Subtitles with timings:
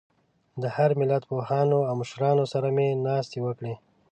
[0.61, 3.73] د هر ملت پوهانو او مشرانو سره مې ناستې وکړې.